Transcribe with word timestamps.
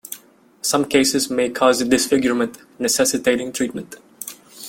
Some 0.63 0.85
cases 0.85 1.29
may 1.29 1.51
cause 1.51 1.83
disfigurement, 1.83 2.57
necessitating 2.79 3.53
treatment. 3.53 3.97